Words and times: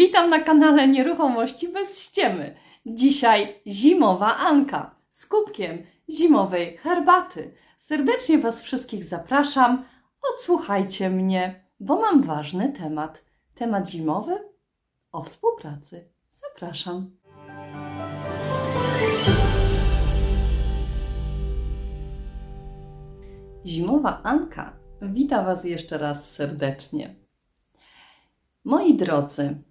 Witam 0.00 0.30
na 0.30 0.40
kanale 0.40 0.88
Nieruchomości 0.88 1.68
bez 1.68 1.98
ściemy. 2.02 2.56
Dzisiaj 2.86 3.60
zimowa 3.66 4.36
Anka 4.36 4.94
z 5.10 5.26
kubkiem 5.26 5.82
zimowej 6.10 6.76
herbaty. 6.76 7.54
Serdecznie 7.76 8.38
Was 8.38 8.62
wszystkich 8.62 9.04
zapraszam. 9.04 9.84
Odsłuchajcie 10.34 11.10
mnie, 11.10 11.64
bo 11.80 12.00
mam 12.00 12.22
ważny 12.22 12.72
temat. 12.72 13.24
Temat 13.54 13.90
zimowy 13.90 14.38
o 15.12 15.22
współpracy. 15.22 16.08
Zapraszam. 16.30 17.10
Zimowa 23.66 24.20
Anka 24.22 24.72
wita 25.02 25.44
Was 25.44 25.64
jeszcze 25.64 25.98
raz 25.98 26.30
serdecznie. 26.30 27.10
Moi 28.64 28.94
drodzy, 28.94 29.69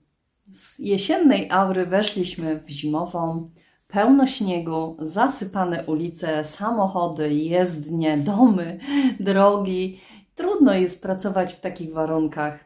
z 0.52 0.80
jesiennej 0.80 1.52
aury 1.52 1.86
weszliśmy 1.86 2.60
w 2.60 2.70
zimową, 2.70 3.50
pełno 3.88 4.28
śniegu, 4.28 4.98
zasypane 5.00 5.86
ulice, 5.86 6.46
samochody, 6.46 7.34
jezdnie, 7.34 8.18
domy, 8.18 8.80
drogi. 9.20 10.02
Trudno 10.36 10.74
jest 10.74 11.02
pracować 11.02 11.54
w 11.54 11.60
takich 11.60 11.94
warunkach, 11.94 12.60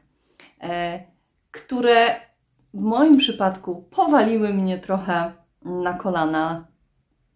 e, 0.61 1.03
które 1.51 2.15
w 2.73 2.81
moim 2.81 3.17
przypadku 3.17 3.87
powaliły 3.91 4.53
mnie 4.53 4.79
trochę 4.79 5.33
na 5.61 5.93
kolana. 5.93 6.67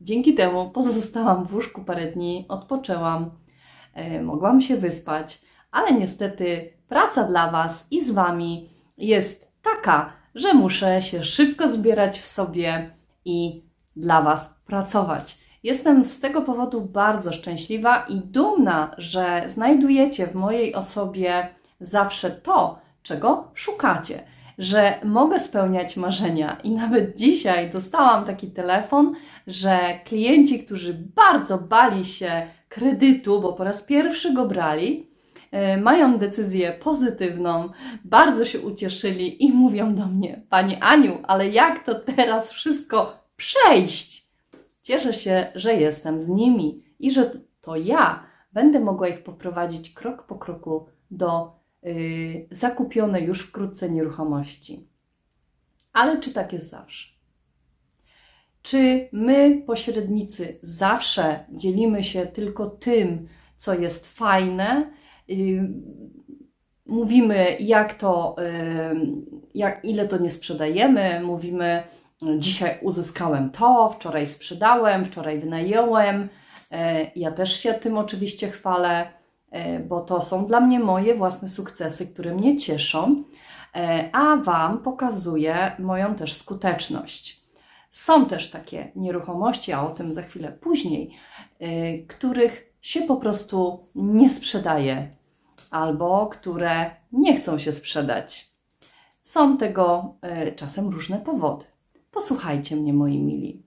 Dzięki 0.02 0.34
temu 0.34 0.70
pozostałam 0.70 1.46
w 1.46 1.54
łóżku 1.54 1.84
parę 1.84 2.12
dni, 2.12 2.46
odpoczęłam, 2.50 3.32
e, 3.94 4.22
mogłam 4.22 4.62
się 4.62 4.78
wyspać, 4.78 5.42
ale 5.72 5.94
niestety 5.94 6.74
praca 6.88 7.24
dla 7.24 7.52
Was 7.52 7.88
i 7.92 8.06
z 8.06 8.12
Wami 8.12 8.70
jest 8.98 9.52
taka, 9.62 10.17
że 10.38 10.54
muszę 10.54 11.02
się 11.02 11.24
szybko 11.24 11.68
zbierać 11.68 12.20
w 12.20 12.28
sobie 12.28 12.92
i 13.26 13.64
dla 13.96 14.22
Was 14.22 14.60
pracować. 14.66 15.38
Jestem 15.64 16.06
z 16.06 16.20
tego 16.20 16.42
powodu 16.42 16.82
bardzo 16.82 17.34
szczęśliwa 17.34 18.06
i 18.10 18.20
dumna, 18.20 18.96
że 18.98 19.44
znajdujecie 19.48 20.28
w 20.28 20.36
mojej 20.36 20.76
osobie 20.76 21.48
zawsze 21.80 22.32
to, 22.32 22.80
czego 23.04 23.52
szukacie, 23.54 24.24
że 24.58 25.00
mogę 25.04 25.40
spełniać 25.40 25.98
marzenia. 25.98 26.58
I 26.64 26.72
nawet 26.72 27.18
dzisiaj 27.18 27.70
dostałam 27.70 28.26
taki 28.26 28.48
telefon, 28.48 29.14
że 29.48 29.80
klienci, 30.06 30.64
którzy 30.66 30.94
bardzo 31.16 31.58
bali 31.58 32.06
się 32.06 32.48
kredytu, 32.70 33.42
bo 33.42 33.54
po 33.54 33.64
raz 33.64 33.84
pierwszy 33.84 34.34
go 34.34 34.46
brali, 34.46 35.07
mają 35.82 36.18
decyzję 36.18 36.74
pozytywną, 36.74 37.70
bardzo 38.06 38.46
się 38.46 38.60
ucieszyli 38.60 39.46
i 39.46 39.52
mówią 39.52 39.96
do 39.96 40.06
mnie: 40.06 40.42
Pani 40.50 40.76
Aniu, 40.76 41.20
ale 41.24 41.50
jak 41.50 41.84
to 41.84 41.96
teraz 41.96 42.52
wszystko 42.52 43.24
przejść? 43.38 44.28
Cieszę 44.82 45.14
się, 45.14 45.48
że 45.56 45.74
jestem 45.74 46.20
z 46.20 46.28
nimi 46.28 46.84
i 47.00 47.12
że 47.12 47.32
to 47.62 47.76
ja 47.76 48.24
będę 48.54 48.80
mogła 48.80 49.08
ich 49.08 49.24
poprowadzić 49.24 49.94
krok 49.94 50.24
po 50.24 50.36
kroku 50.36 50.86
do 51.12 51.60
yy, 51.84 52.48
zakupionej 52.52 53.26
już 53.26 53.42
wkrótce 53.42 53.90
nieruchomości. 53.90 54.88
Ale 55.94 56.20
czy 56.20 56.34
tak 56.34 56.54
jest 56.54 56.70
zawsze? 56.70 57.08
Czy 58.62 59.10
my, 59.12 59.64
pośrednicy, 59.66 60.60
zawsze 60.62 61.46
dzielimy 61.50 62.04
się 62.04 62.26
tylko 62.26 62.70
tym, 62.70 63.28
co 63.58 63.74
jest 63.74 64.08
fajne, 64.08 64.92
mówimy, 66.86 67.58
jak 67.60 67.94
to, 67.94 68.36
jak, 69.54 69.86
ile 69.86 70.08
to 70.08 70.18
nie 70.18 70.30
sprzedajemy, 70.30 71.22
mówimy, 71.24 71.84
dzisiaj 72.38 72.78
uzyskałem 72.82 73.50
to, 73.50 73.90
wczoraj 73.90 74.26
sprzedałem, 74.26 75.06
wczoraj 75.06 75.40
wynająłem. 75.40 76.30
E, 76.72 77.12
ja 77.16 77.32
też 77.32 77.60
się 77.60 77.74
tym 77.74 77.98
oczywiście 77.98 78.52
chwalę, 78.52 79.08
e, 79.52 79.80
bo 79.80 80.02
to 80.02 80.26
są 80.26 80.46
dla 80.46 80.60
mnie 80.60 80.80
moje 80.80 81.16
własne 81.16 81.48
sukcesy, 81.48 82.08
które 82.08 82.36
mnie 82.36 82.58
cieszą, 82.58 83.24
e, 83.76 84.10
a 84.14 84.38
Wam 84.38 84.78
pokazuję 84.78 85.72
moją 85.80 86.16
też 86.16 86.34
skuteczność. 86.34 87.42
Są 87.92 88.26
też 88.26 88.52
takie 88.52 88.92
nieruchomości, 88.96 89.74
a 89.74 89.88
o 89.88 89.90
tym 89.90 90.14
za 90.14 90.22
chwilę 90.22 90.52
później, 90.52 91.18
których 92.08 92.74
się 92.82 93.02
po 93.02 93.16
prostu 93.16 93.86
nie 93.96 94.30
sprzedaje 94.30 95.10
albo 95.72 96.28
które 96.28 96.92
nie 97.12 97.38
chcą 97.38 97.60
się 97.60 97.72
sprzedać. 97.72 98.48
Są 99.22 99.58
tego 99.58 100.16
y, 100.48 100.56
czasem 100.56 100.90
różne 100.90 101.18
powody. 101.18 101.66
Posłuchajcie 102.12 102.76
mnie, 102.76 102.94
moi 102.94 103.20
mili. 103.20 103.64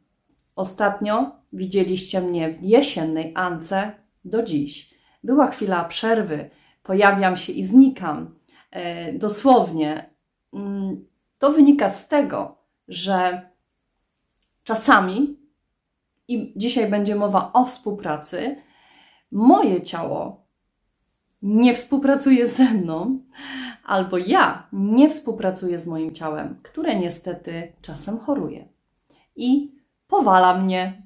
Ostatnio 0.57 1.31
widzieliście 1.53 2.21
mnie 2.21 2.51
w 2.51 2.63
jesiennej 2.63 3.33
Ance 3.37 3.93
do 4.25 4.43
dziś. 4.43 4.95
Była 5.25 5.51
chwila 5.51 5.85
przerwy, 5.85 6.51
pojawiam 6.83 7.37
się 7.37 7.53
i 7.53 7.65
znikam. 7.65 8.35
Y, 9.09 9.19
dosłownie. 9.19 10.11
Y, 10.55 10.59
to 11.39 11.53
wynika 11.53 11.91
z 11.91 12.09
tego, 12.09 12.59
że 12.89 13.51
czasami, 14.65 15.39
i 16.29 16.53
dzisiaj 16.57 16.91
będzie 16.91 17.15
mowa 17.15 17.51
o 17.53 17.65
współpracy, 17.65 18.63
moje 19.33 19.83
ciało 19.83 20.47
nie 21.43 21.75
współpracuje 21.75 22.49
ze 22.49 22.65
mną, 22.65 23.19
albo 23.85 24.19
ja 24.19 24.67
nie 24.73 25.11
współpracuję 25.11 25.79
z 25.79 25.87
moim 25.87 26.15
ciałem, 26.15 26.61
które 26.63 26.97
niestety 26.97 27.73
czasem 27.83 28.19
choruje 28.19 28.69
i 29.37 29.75
powala 30.07 30.59
mnie. 30.59 31.03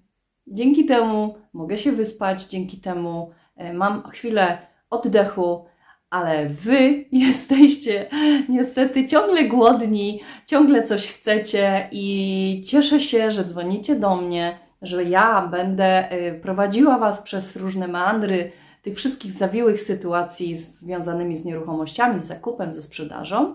Dzięki 0.46 0.84
temu 0.84 1.34
mogę 1.52 1.78
się 1.78 1.92
wyspać, 1.92 2.44
dzięki 2.44 2.78
temu 2.78 3.30
e, 3.56 3.72
mam 3.72 4.10
chwilę 4.10 4.58
oddechu, 4.90 5.64
ale 6.10 6.48
wy 6.48 7.04
jesteście 7.26 8.06
niestety 8.48 9.06
ciągle 9.06 9.44
głodni, 9.44 10.20
ciągle 10.46 10.82
coś 10.82 11.12
chcecie 11.12 11.88
i 11.92 12.62
cieszę 12.66 13.00
się, 13.00 13.30
że 13.30 13.44
dzwonicie 13.44 13.96
do 13.96 14.16
mnie, 14.16 14.58
że 14.82 15.04
ja 15.04 15.46
będę 15.46 16.10
e, 16.10 16.34
prowadziła 16.34 16.98
was 16.98 17.22
przez 17.22 17.56
różne 17.56 17.88
meandry 17.88 18.52
tych 18.84 18.96
wszystkich 18.96 19.32
zawiłych 19.32 19.80
sytuacji 19.80 20.56
związanymi 20.56 21.36
z 21.36 21.44
nieruchomościami, 21.44 22.20
z 22.20 22.24
zakupem, 22.24 22.72
ze 22.72 22.82
sprzedażą. 22.82 23.54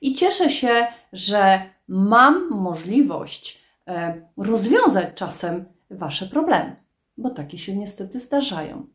I 0.00 0.14
cieszę 0.14 0.50
się, 0.50 0.86
że 1.12 1.62
mam 1.88 2.50
możliwość 2.50 3.64
e, 3.88 4.22
rozwiązać 4.36 5.08
czasem 5.14 5.64
Wasze 5.90 6.26
problemy, 6.26 6.76
bo 7.18 7.30
takie 7.30 7.58
się 7.58 7.76
niestety 7.76 8.18
zdarzają. 8.18 8.86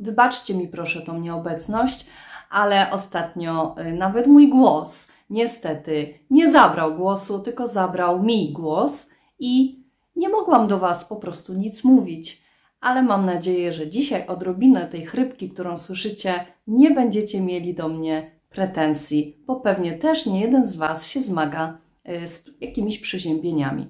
Wybaczcie 0.00 0.54
mi 0.54 0.68
proszę 0.68 1.02
tą 1.02 1.20
nieobecność, 1.20 2.06
ale 2.50 2.90
ostatnio 2.90 3.74
e, 3.78 3.92
nawet 3.92 4.26
mój 4.26 4.48
głos 4.48 5.08
niestety 5.30 6.18
nie 6.30 6.50
zabrał 6.50 6.94
głosu, 6.94 7.38
tylko 7.38 7.66
zabrał 7.66 8.22
mi 8.22 8.52
głos 8.52 9.10
i 9.38 9.82
nie 10.16 10.28
mogłam 10.28 10.68
do 10.68 10.78
Was 10.78 11.04
po 11.04 11.16
prostu 11.16 11.54
nic 11.54 11.84
mówić 11.84 12.47
ale 12.80 13.02
mam 13.02 13.26
nadzieję, 13.26 13.74
że 13.74 13.88
dzisiaj 13.88 14.26
odrobinę 14.26 14.86
tej 14.86 15.06
chrypki, 15.06 15.50
którą 15.50 15.76
słyszycie, 15.76 16.34
nie 16.66 16.90
będziecie 16.90 17.40
mieli 17.40 17.74
do 17.74 17.88
mnie 17.88 18.30
pretensji, 18.48 19.42
bo 19.46 19.56
pewnie 19.56 19.92
też 19.92 20.26
nie 20.26 20.40
jeden 20.40 20.64
z 20.64 20.76
Was 20.76 21.06
się 21.06 21.20
zmaga 21.20 21.78
e, 22.04 22.28
z 22.28 22.50
jakimiś 22.60 22.98
przeziębieniami. 22.98 23.88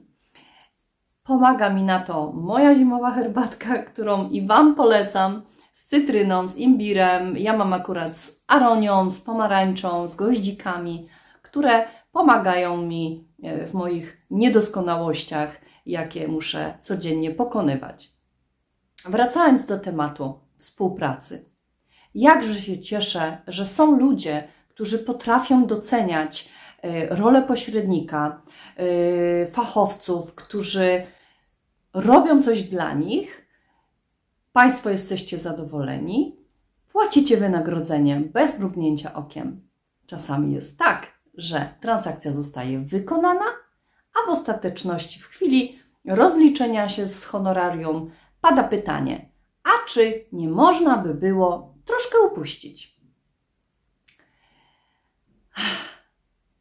Pomaga 1.22 1.70
mi 1.70 1.82
na 1.82 2.00
to 2.00 2.32
moja 2.32 2.74
zimowa 2.74 3.10
herbatka, 3.10 3.78
którą 3.82 4.30
i 4.30 4.46
Wam 4.46 4.74
polecam, 4.74 5.42
z 5.72 5.84
cytryną, 5.84 6.48
z 6.48 6.56
imbirem. 6.56 7.36
Ja 7.36 7.56
mam 7.56 7.72
akurat 7.72 8.18
z 8.18 8.44
aronią, 8.46 9.10
z 9.10 9.20
pomarańczą, 9.20 10.06
z 10.06 10.16
goździkami, 10.16 11.08
które 11.42 11.84
pomagają 12.12 12.76
mi 12.76 13.28
e, 13.42 13.66
w 13.66 13.74
moich 13.74 14.26
niedoskonałościach, 14.30 15.60
jakie 15.86 16.28
muszę 16.28 16.78
codziennie 16.80 17.30
pokonywać. 17.30 18.17
Wracając 19.04 19.66
do 19.66 19.78
tematu 19.78 20.40
współpracy. 20.56 21.44
Jakże 22.14 22.60
się 22.60 22.78
cieszę, 22.78 23.38
że 23.46 23.66
są 23.66 23.98
ludzie, 23.98 24.48
którzy 24.68 24.98
potrafią 24.98 25.66
doceniać 25.66 26.52
e, 26.82 27.16
rolę 27.16 27.42
pośrednika, 27.42 28.42
e, 28.76 29.46
fachowców, 29.46 30.34
którzy 30.34 31.06
robią 31.94 32.42
coś 32.42 32.62
dla 32.62 32.92
nich. 32.92 33.46
Państwo 34.52 34.90
jesteście 34.90 35.38
zadowoleni, 35.38 36.36
płacicie 36.92 37.36
wynagrodzenie 37.36 38.20
bez 38.20 38.58
mrugnięcia 38.58 39.14
okiem. 39.14 39.68
Czasami 40.06 40.54
jest 40.54 40.78
tak, 40.78 41.06
że 41.34 41.68
transakcja 41.80 42.32
zostaje 42.32 42.78
wykonana, 42.78 43.44
a 44.14 44.30
w 44.30 44.32
ostateczności, 44.32 45.20
w 45.20 45.26
chwili 45.26 45.78
rozliczenia 46.04 46.88
się 46.88 47.06
z 47.06 47.24
honorarium, 47.24 48.10
pada 48.40 48.64
pytanie, 48.64 49.30
a 49.64 49.70
czy 49.88 50.24
nie 50.32 50.48
można 50.48 50.96
by 50.98 51.14
było 51.14 51.74
troszkę 51.84 52.18
upuścić? 52.20 52.98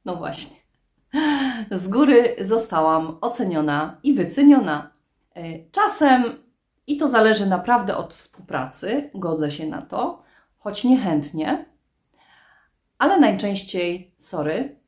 No 0.05 0.15
właśnie. 0.15 0.55
z 1.71 1.87
góry 1.87 2.35
zostałam 2.41 3.17
oceniona 3.21 3.99
i 4.03 4.13
wyceniona. 4.13 4.91
E, 5.35 5.69
czasem, 5.71 6.23
i 6.87 6.97
to 6.97 7.07
zależy 7.07 7.45
naprawdę 7.45 7.97
od 7.97 8.13
współpracy, 8.13 9.11
godzę 9.15 9.51
się 9.51 9.67
na 9.67 9.81
to, 9.81 10.23
choć 10.59 10.83
niechętnie, 10.83 11.65
ale 12.97 13.19
najczęściej, 13.19 14.15
sorry, 14.19 14.79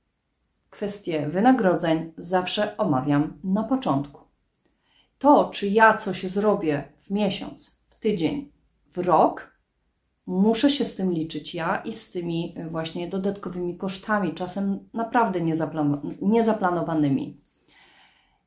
kwestie 0.70 1.28
wynagrodzeń 1.28 2.14
zawsze 2.18 2.78
omawiam 2.78 3.40
na 3.44 3.64
początku. 3.64 4.29
To, 5.20 5.50
czy 5.54 5.68
ja 5.68 5.98
coś 5.98 6.24
zrobię 6.24 6.84
w 7.02 7.10
miesiąc, 7.10 7.82
w 7.90 8.00
tydzień, 8.00 8.52
w 8.92 8.98
rok, 8.98 9.60
muszę 10.26 10.70
się 10.70 10.86
z 10.86 10.96
tym 10.96 11.14
liczyć 11.14 11.56
ja 11.56 11.78
i 11.86 11.94
z 11.94 12.12
tymi 12.12 12.54
e, 12.58 12.70
właśnie 12.70 13.08
dodatkowymi 13.08 13.78
kosztami, 13.78 14.34
czasem 14.34 14.90
naprawdę 14.94 15.42
niezaplanowanymi. 16.22 17.38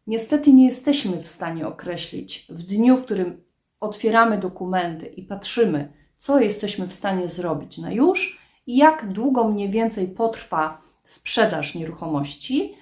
Niestety 0.06 0.52
nie 0.52 0.64
jesteśmy 0.64 1.16
w 1.16 1.26
stanie 1.26 1.66
określić 1.66 2.46
w 2.48 2.62
dniu, 2.62 2.96
w 2.96 3.04
którym 3.04 3.44
otwieramy 3.80 4.38
dokumenty 4.38 5.06
i 5.06 5.22
patrzymy, 5.22 5.92
co 6.18 6.40
jesteśmy 6.40 6.86
w 6.86 6.92
stanie 6.92 7.28
zrobić 7.28 7.78
na 7.78 7.92
już 7.92 8.40
i 8.66 8.76
jak 8.76 9.12
długo 9.12 9.48
mniej 9.48 9.70
więcej 9.70 10.08
potrwa 10.08 10.82
sprzedaż 11.04 11.75
nieruchomości, 11.75 12.75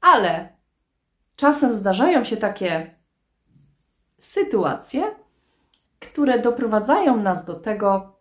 ale 0.00 0.48
czasem 1.36 1.74
zdarzają 1.74 2.24
się 2.24 2.36
takie 2.36 2.99
sytuacje, 4.20 5.14
które 6.00 6.38
doprowadzają 6.38 7.16
nas 7.22 7.44
do 7.44 7.54
tego, 7.54 8.16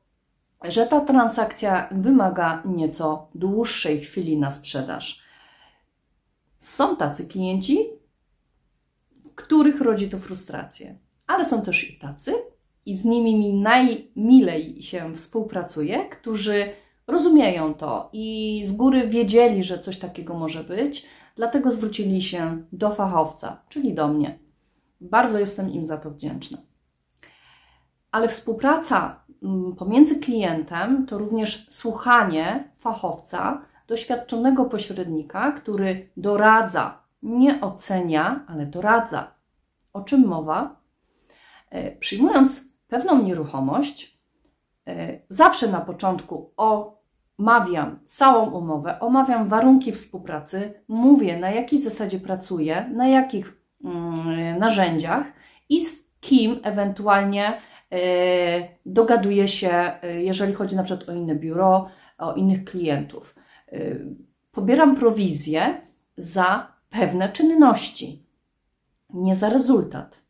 że 0.63 0.85
ta 0.85 1.01
transakcja 1.01 1.89
wymaga 1.91 2.63
nieco 2.65 3.27
dłuższej 3.35 4.01
chwili 4.01 4.37
na 4.37 4.51
sprzedaż. 4.51 5.23
Są 6.57 6.95
tacy 6.95 7.27
klienci, 7.27 7.85
których 9.35 9.81
rodzi 9.81 10.09
to 10.09 10.17
frustrację, 10.17 10.97
ale 11.27 11.45
są 11.45 11.61
też 11.61 11.89
i 11.89 11.99
tacy, 11.99 12.33
i 12.85 12.97
z 12.97 13.05
nimi 13.05 13.35
mi 13.35 13.53
najmilej 13.53 14.83
się 14.83 15.15
współpracuje, 15.15 16.09
którzy 16.09 16.69
rozumieją 17.07 17.73
to 17.73 18.09
i 18.13 18.63
z 18.67 18.71
góry 18.71 19.07
wiedzieli, 19.07 19.63
że 19.63 19.79
coś 19.79 19.97
takiego 19.99 20.33
może 20.33 20.63
być, 20.63 21.05
dlatego 21.35 21.71
zwrócili 21.71 22.23
się 22.23 22.63
do 22.71 22.91
fachowca, 22.95 23.61
czyli 23.69 23.93
do 23.93 24.07
mnie. 24.07 24.48
Bardzo 25.01 25.39
jestem 25.39 25.69
im 25.69 25.85
za 25.85 25.97
to 25.97 26.11
wdzięczna. 26.11 26.57
Ale 28.11 28.27
współpraca 28.27 29.23
mm, 29.43 29.75
pomiędzy 29.75 30.19
klientem 30.19 31.05
to 31.05 31.17
również 31.17 31.67
słuchanie 31.69 32.71
fachowca, 32.77 33.61
doświadczonego 33.87 34.65
pośrednika, 34.65 35.51
który 35.51 36.09
doradza, 36.17 37.03
nie 37.23 37.61
ocenia, 37.61 38.45
ale 38.47 38.65
doradza. 38.65 39.31
O 39.93 40.01
czym 40.01 40.27
mowa? 40.27 40.75
E, 41.69 41.91
przyjmując 41.91 42.69
pewną 42.87 43.23
nieruchomość, 43.23 44.19
e, 44.87 45.19
zawsze 45.29 45.67
na 45.67 45.81
początku 45.81 46.53
omawiam 46.57 47.99
całą 48.05 48.49
umowę, 48.49 48.99
omawiam 48.99 49.49
warunki 49.49 49.91
współpracy, 49.91 50.83
mówię 50.87 51.39
na 51.39 51.51
jakiej 51.51 51.81
zasadzie 51.81 52.19
pracuję, 52.19 52.89
na 52.93 53.07
jakich 53.07 53.58
narzędziach 54.59 55.25
i 55.69 55.85
z 55.85 56.03
kim 56.19 56.59
ewentualnie 56.63 57.53
e, 57.91 57.97
dogaduję 58.85 59.47
się, 59.47 59.91
jeżeli 60.17 60.53
chodzi 60.53 60.75
na 60.75 60.83
przykład 60.83 61.09
o 61.09 61.13
inne 61.13 61.35
biuro, 61.35 61.89
o 62.17 62.33
innych 62.33 62.63
klientów. 62.63 63.35
Pobieram 64.51 64.95
prowizję 64.95 65.81
za 66.17 66.73
pewne 66.89 67.29
czynności, 67.29 68.23
nie 69.09 69.35
za 69.35 69.49
rezultat. 69.49 70.21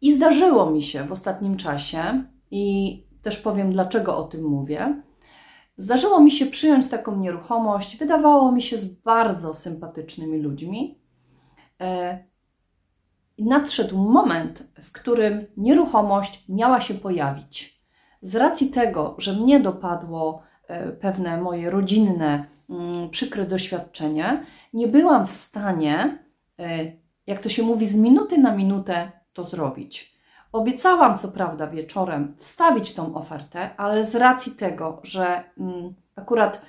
I 0.00 0.12
zdarzyło 0.12 0.70
mi 0.70 0.82
się 0.82 1.04
w 1.04 1.12
ostatnim 1.12 1.56
czasie, 1.56 2.24
i 2.50 3.06
też 3.22 3.38
powiem, 3.38 3.72
dlaczego 3.72 4.16
o 4.18 4.22
tym 4.22 4.44
mówię. 4.44 5.02
Zdarzyło 5.76 6.20
mi 6.20 6.30
się 6.30 6.46
przyjąć 6.46 6.88
taką 6.88 7.16
nieruchomość, 7.16 7.96
wydawało 7.96 8.52
mi 8.52 8.62
się 8.62 8.76
z 8.76 8.84
bardzo 8.84 9.54
sympatycznymi 9.54 10.38
ludźmi. 10.38 10.98
E, 11.80 12.18
nadszedł 13.38 13.98
moment, 13.98 14.62
w 14.82 14.92
którym 14.92 15.46
nieruchomość 15.56 16.44
miała 16.48 16.80
się 16.80 16.94
pojawić. 16.94 17.80
Z 18.20 18.36
racji 18.36 18.70
tego, 18.70 19.14
że 19.18 19.32
mnie 19.32 19.60
dopadło 19.60 20.42
e, 20.68 20.92
pewne 20.92 21.40
moje 21.40 21.70
rodzinne, 21.70 22.44
mm, 22.70 23.10
przykre 23.10 23.44
doświadczenie, 23.44 24.46
nie 24.72 24.88
byłam 24.88 25.26
w 25.26 25.30
stanie, 25.30 26.18
e, 26.58 26.92
jak 27.26 27.42
to 27.42 27.48
się 27.48 27.62
mówi, 27.62 27.86
z 27.86 27.94
minuty 27.94 28.38
na 28.38 28.56
minutę 28.56 29.12
to 29.32 29.44
zrobić. 29.44 30.16
Obiecałam, 30.52 31.18
co 31.18 31.28
prawda, 31.28 31.66
wieczorem 31.66 32.36
wstawić 32.38 32.94
tą 32.94 33.14
ofertę, 33.14 33.70
ale 33.76 34.04
z 34.04 34.14
racji 34.14 34.52
tego, 34.52 35.00
że 35.02 35.44
mm, 35.58 35.94
akurat 36.16 36.62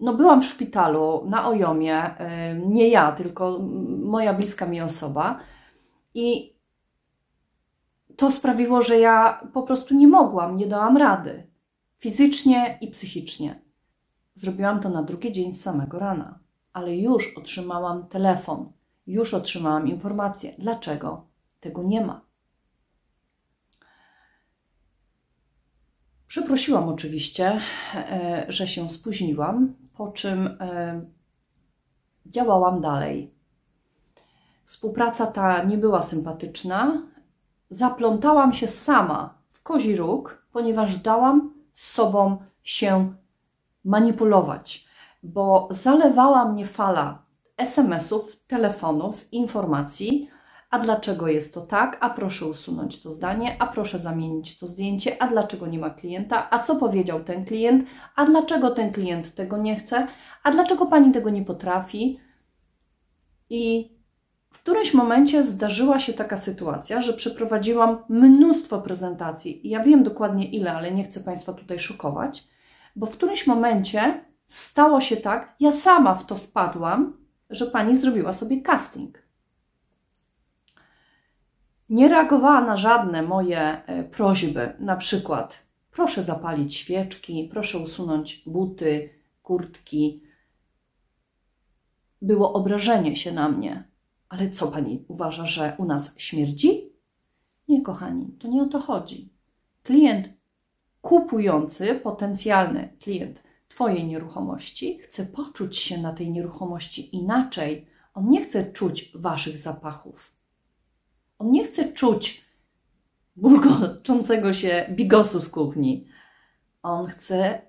no 0.00 0.14
byłam 0.14 0.42
w 0.42 0.46
szpitalu 0.46 1.24
na 1.26 1.48
Ojomie, 1.48 2.14
nie 2.66 2.88
ja, 2.88 3.12
tylko 3.12 3.58
moja 4.04 4.34
bliska 4.34 4.66
mi 4.66 4.80
osoba 4.80 5.40
i 6.14 6.56
to 8.16 8.30
sprawiło, 8.30 8.82
że 8.82 8.98
ja 8.98 9.40
po 9.52 9.62
prostu 9.62 9.94
nie 9.94 10.08
mogłam, 10.08 10.56
nie 10.56 10.66
dałam 10.66 10.96
rady 10.96 11.46
fizycznie 11.98 12.78
i 12.80 12.90
psychicznie. 12.90 13.60
Zrobiłam 14.34 14.80
to 14.80 14.88
na 14.88 15.02
drugi 15.02 15.32
dzień 15.32 15.52
z 15.52 15.62
samego 15.62 15.98
rana, 15.98 16.38
ale 16.72 16.96
już 16.96 17.36
otrzymałam 17.36 18.06
telefon 18.06 18.72
już 19.06 19.34
otrzymałam 19.34 19.88
informację. 19.88 20.54
Dlaczego 20.58 21.26
tego 21.60 21.82
nie 21.82 22.06
ma? 22.06 22.26
Przeprosiłam 26.26 26.88
oczywiście, 26.88 27.60
e, 27.94 28.46
że 28.48 28.68
się 28.68 28.90
spóźniłam, 28.90 29.74
po 29.96 30.08
czym 30.08 30.46
e, 30.60 31.00
działałam 32.26 32.80
dalej. 32.80 33.34
Współpraca 34.64 35.26
ta 35.26 35.62
nie 35.62 35.78
była 35.78 36.02
sympatyczna. 36.02 37.02
Zaplątałam 37.70 38.52
się 38.52 38.68
sama 38.68 39.34
w 39.50 39.62
kozi 39.62 39.96
róg, 39.96 40.46
ponieważ 40.52 40.96
dałam 40.96 41.54
sobą 41.74 42.36
się 42.62 43.14
manipulować, 43.84 44.88
bo 45.22 45.68
zalewała 45.70 46.44
mnie 46.44 46.66
fala 46.66 47.22
SMS-ów, 47.56 48.46
telefonów, 48.46 49.32
informacji. 49.32 50.30
A 50.76 50.78
dlaczego 50.78 51.28
jest 51.28 51.54
to 51.54 51.60
tak? 51.60 51.98
A 52.00 52.10
proszę 52.10 52.46
usunąć 52.46 53.02
to 53.02 53.12
zdanie, 53.12 53.56
a 53.58 53.66
proszę 53.66 53.98
zamienić 53.98 54.58
to 54.58 54.66
zdjęcie, 54.66 55.22
a 55.22 55.28
dlaczego 55.28 55.66
nie 55.66 55.78
ma 55.78 55.90
klienta, 55.90 56.50
a 56.50 56.58
co 56.58 56.76
powiedział 56.76 57.24
ten 57.24 57.44
klient, 57.44 57.84
a 58.16 58.26
dlaczego 58.26 58.70
ten 58.70 58.92
klient 58.92 59.34
tego 59.34 59.56
nie 59.56 59.76
chce, 59.76 60.06
a 60.42 60.50
dlaczego 60.50 60.86
pani 60.86 61.12
tego 61.12 61.30
nie 61.30 61.44
potrafi. 61.44 62.20
I 63.50 63.90
w 64.50 64.58
którymś 64.58 64.94
momencie 64.94 65.42
zdarzyła 65.42 66.00
się 66.00 66.12
taka 66.12 66.36
sytuacja, 66.36 67.00
że 67.00 67.12
przeprowadziłam 67.12 67.98
mnóstwo 68.08 68.82
prezentacji. 68.82 69.60
Ja 69.64 69.82
wiem 69.82 70.02
dokładnie 70.02 70.50
ile, 70.50 70.72
ale 70.72 70.92
nie 70.92 71.04
chcę 71.04 71.20
Państwa 71.20 71.52
tutaj 71.52 71.78
szokować, 71.78 72.48
bo 72.96 73.06
w 73.06 73.16
którymś 73.16 73.46
momencie 73.46 74.24
stało 74.46 75.00
się 75.00 75.16
tak, 75.16 75.54
ja 75.60 75.72
sama 75.72 76.14
w 76.14 76.26
to 76.26 76.34
wpadłam, 76.34 77.16
że 77.50 77.66
pani 77.66 77.96
zrobiła 77.96 78.32
sobie 78.32 78.62
casting. 78.62 79.25
Nie 81.88 82.08
reagowała 82.08 82.60
na 82.60 82.76
żadne 82.76 83.22
moje 83.22 83.60
e, 83.60 84.04
prośby, 84.04 84.72
na 84.78 84.96
przykład 84.96 85.66
proszę 85.90 86.22
zapalić 86.22 86.74
świeczki, 86.74 87.48
proszę 87.52 87.78
usunąć 87.78 88.42
buty, 88.46 89.10
kurtki. 89.42 90.22
Było 92.22 92.52
obrażenie 92.52 93.16
się 93.16 93.32
na 93.32 93.48
mnie. 93.48 93.84
Ale 94.28 94.50
co 94.50 94.66
pani 94.66 95.04
uważa, 95.08 95.46
że 95.46 95.76
u 95.78 95.84
nas 95.84 96.14
śmierdzi? 96.18 96.92
Nie, 97.68 97.82
kochani, 97.82 98.26
to 98.38 98.48
nie 98.48 98.62
o 98.62 98.66
to 98.66 98.80
chodzi. 98.80 99.32
Klient 99.82 100.30
kupujący, 101.00 102.00
potencjalny 102.02 102.96
klient 103.00 103.42
Twojej 103.68 104.06
nieruchomości, 104.06 104.98
chce 104.98 105.26
poczuć 105.26 105.78
się 105.78 105.98
na 105.98 106.12
tej 106.12 106.30
nieruchomości 106.30 107.16
inaczej. 107.16 107.86
On 108.14 108.30
nie 108.30 108.44
chce 108.44 108.72
czuć 108.72 109.12
Waszych 109.14 109.56
zapachów. 109.56 110.35
On 111.38 111.50
nie 111.50 111.66
chce 111.66 111.92
czuć 111.92 112.46
bulgoczącego 113.36 114.52
się 114.52 114.86
bigosu 114.90 115.40
z 115.40 115.48
kuchni. 115.48 116.08
On 116.82 117.06
chce 117.06 117.62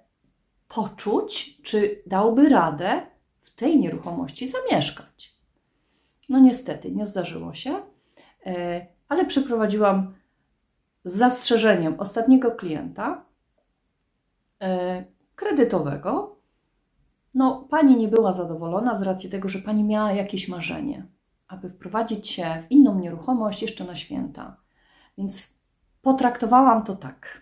poczuć, 0.68 1.62
czy 1.62 2.04
dałby 2.06 2.50
radę 2.50 3.02
w 3.42 3.56
tej 3.56 3.80
nieruchomości 3.80 4.48
zamieszkać. 4.48 5.38
No 6.30 6.40
niestety, 6.40 6.92
nie 6.92 7.06
zdarzyło 7.06 7.54
się, 7.54 7.82
e, 8.46 8.88
ale 9.10 9.26
przeprowadziłam 9.26 10.16
z 11.04 11.16
zastrzeżeniem 11.16 12.00
ostatniego 12.00 12.52
klienta, 12.52 13.26
e, 14.62 15.06
kredytowego. 15.36 16.38
no, 17.34 17.68
pani 17.70 17.98
nie 17.98 18.08
była 18.08 18.34
zadowolona 18.34 18.98
z 18.98 19.02
racji 19.02 19.30
tego, 19.30 19.50
że 19.50 19.60
pani 19.60 19.84
miała 19.84 20.12
jakieś 20.12 20.48
marzenie, 20.48 21.06
aby 21.48 21.70
wprowadzić 21.70 22.28
się 22.28 22.64
w 22.68 22.72
inną 22.72 23.00
nieruchomość 23.00 23.62
jeszcze 23.62 23.86
na 23.86 23.96
święta. 23.96 24.58
Więc 25.18 25.54
potraktowałam 26.02 26.84
to 26.84 26.96
tak. 26.96 27.42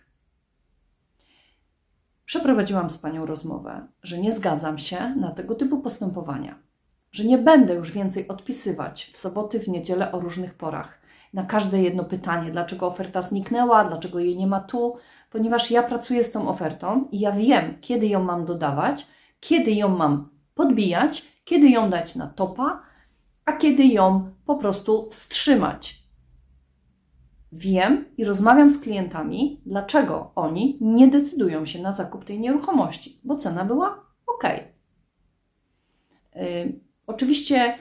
Przeprowadziłam 2.26 2.90
z 2.90 2.98
panią 2.98 3.26
rozmowę, 3.26 3.88
że 4.04 4.18
nie 4.18 4.32
zgadzam 4.32 4.78
się 4.78 5.16
na 5.16 5.32
tego 5.32 5.56
typu 5.56 5.80
postępowania, 5.80 6.60
że 7.12 7.24
nie 7.24 7.38
będę 7.38 7.74
już 7.74 7.92
więcej 7.92 8.28
odpisywać 8.28 9.06
w 9.14 9.18
soboty, 9.18 9.60
w 9.60 9.68
niedzielę 9.68 10.12
o 10.12 10.20
różnych 10.20 10.54
porach. 10.54 11.02
Na 11.34 11.44
każde 11.44 11.82
jedno 11.82 12.04
pytanie, 12.04 12.52
dlaczego 12.52 12.88
oferta 12.88 13.22
zniknęła, 13.22 13.86
dlaczego 13.86 14.20
jej 14.20 14.38
nie 14.38 14.48
ma 14.48 14.60
tu, 14.60 14.98
ponieważ 15.30 15.72
ja 15.72 15.84
pracuję 15.84 16.24
z 16.24 16.32
tą 16.32 16.50
ofertą 16.50 17.08
i 17.12 17.20
ja 17.20 17.32
wiem, 17.32 17.78
kiedy 17.82 18.08
ją 18.08 18.24
mam 18.24 18.46
dodawać, 18.46 19.08
kiedy 19.40 19.72
ją 19.72 19.98
mam 19.98 20.30
podbijać, 20.56 21.28
kiedy 21.46 21.70
ją 21.70 21.90
dać 21.90 22.16
na 22.16 22.28
topa, 22.28 22.82
a 23.46 23.54
kiedy 23.54 23.86
ją 23.86 24.32
po 24.46 24.56
prostu 24.58 25.10
wstrzymać. 25.10 26.06
Wiem 27.52 28.06
i 28.18 28.26
rozmawiam 28.26 28.70
z 28.70 28.80
klientami, 28.82 29.62
dlaczego 29.66 30.32
oni 30.36 30.78
nie 30.82 31.08
decydują 31.08 31.66
się 31.66 31.82
na 31.82 31.94
zakup 31.94 32.26
tej 32.26 32.40
nieruchomości, 32.40 33.20
bo 33.24 33.36
cena 33.36 33.66
była 33.66 34.04
ok. 34.28 34.44
Yy, 36.36 36.80
oczywiście 37.08 37.78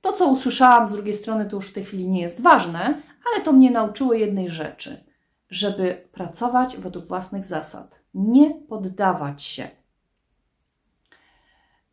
to, 0.00 0.12
co 0.12 0.28
usłyszałam 0.28 0.86
z 0.86 0.92
drugiej 0.92 1.14
strony, 1.14 1.46
to 1.46 1.56
już 1.56 1.70
w 1.70 1.72
tej 1.72 1.84
chwili 1.84 2.08
nie 2.08 2.20
jest 2.20 2.40
ważne, 2.40 3.02
ale 3.30 3.44
to 3.44 3.52
mnie 3.52 3.70
nauczyło 3.70 4.14
jednej 4.14 4.50
rzeczy, 4.50 5.04
żeby 5.50 6.08
pracować 6.12 6.76
według 6.76 7.06
własnych 7.06 7.44
zasad, 7.44 8.00
nie 8.14 8.50
poddawać 8.54 9.42
się. 9.42 9.68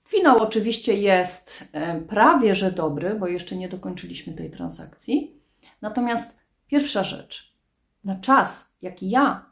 Finał 0.09 0.37
oczywiście 0.37 0.93
jest 0.93 1.69
e, 1.71 2.01
prawie 2.01 2.55
że 2.55 2.71
dobry, 2.71 3.15
bo 3.15 3.27
jeszcze 3.27 3.55
nie 3.55 3.69
dokończyliśmy 3.69 4.33
tej 4.33 4.51
transakcji. 4.51 5.41
Natomiast 5.81 6.39
pierwsza 6.67 7.03
rzecz, 7.03 7.53
na 8.03 8.15
czas, 8.15 8.73
jaki 8.81 9.09
ja 9.09 9.45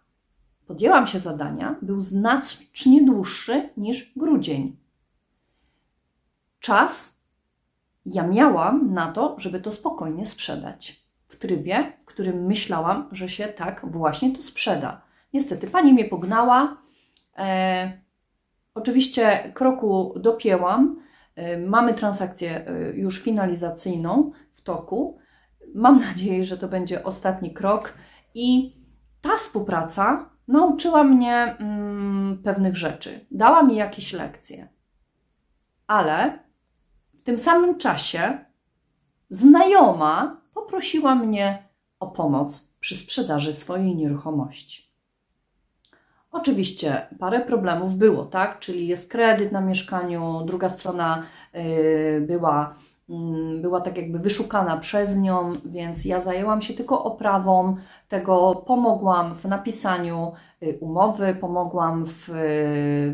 podjęłam 0.67 1.07
się 1.07 1.19
zadania, 1.19 1.75
był 1.81 2.01
znacznie 2.01 3.05
dłuższy 3.05 3.69
niż 3.77 4.13
grudzień. 4.15 4.77
Czas 6.59 7.13
ja 8.05 8.27
miałam 8.27 8.93
na 8.93 9.11
to, 9.11 9.35
żeby 9.39 9.61
to 9.61 9.71
spokojnie 9.71 10.25
sprzedać. 10.25 11.01
W 11.27 11.35
trybie, 11.35 11.93
w 12.01 12.05
którym 12.05 12.45
myślałam, 12.45 13.09
że 13.11 13.29
się 13.29 13.47
tak 13.47 13.85
właśnie 13.91 14.35
to 14.35 14.41
sprzeda. 14.41 15.01
Niestety 15.33 15.67
pani 15.67 15.93
mnie 15.93 16.05
pognała. 16.05 16.77
E, 17.37 18.06
oczywiście 18.77 19.51
kroku 19.53 20.13
dopięłam. 20.19 21.01
E, 21.35 21.57
mamy 21.57 21.93
transakcję 21.93 22.67
e, 22.67 22.91
już 22.91 23.21
finalizacyjną 23.21 24.31
w 24.53 24.61
toku. 24.61 25.19
Mam 25.75 25.99
nadzieję, 25.99 26.45
że 26.45 26.57
to 26.57 26.67
będzie 26.67 27.03
ostatni 27.03 27.53
krok 27.53 27.93
i 28.33 28.77
ta 29.21 29.37
współpraca 29.37 30.29
nauczyła 30.47 31.03
mnie 31.03 31.55
mm, 31.59 32.43
pewnych 32.43 32.77
rzeczy, 32.77 33.25
dała 33.31 33.63
mi 33.63 33.75
jakieś 33.75 34.13
lekcje, 34.13 34.67
ale 35.87 36.39
tym 37.23 37.39
samym 37.39 37.77
czasie 37.77 38.45
znajoma 39.29 40.41
poprosiła 40.53 41.15
mnie 41.15 41.67
o 41.99 42.07
pomoc 42.07 42.73
przy 42.79 42.95
sprzedaży 42.95 43.53
swojej 43.53 43.95
nieruchomości. 43.95 44.86
Oczywiście 46.37 47.07
parę 47.19 47.39
problemów 47.39 47.95
było, 47.95 48.25
tak? 48.25 48.59
Czyli 48.59 48.87
jest 48.87 49.11
kredyt 49.11 49.51
na 49.51 49.61
mieszkaniu, 49.61 50.41
druga 50.45 50.69
strona 50.69 51.23
yy, 51.53 52.21
była, 52.21 52.75
yy, 53.09 53.57
była 53.61 53.81
tak 53.81 53.97
jakby 53.97 54.19
wyszukana 54.19 54.77
przez 54.77 55.17
nią, 55.17 55.53
więc 55.65 56.05
ja 56.05 56.21
zajęłam 56.21 56.61
się 56.61 56.73
tylko 56.73 57.03
oprawą 57.03 57.75
tego, 58.07 58.63
pomogłam 58.67 59.35
w 59.35 59.45
napisaniu 59.45 60.31
Y, 60.63 60.77
umowy, 60.81 61.35
pomogłam 61.35 62.05
w, 62.05 62.29